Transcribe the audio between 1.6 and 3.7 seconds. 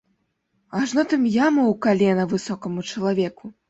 ў калена высокаму чалавеку.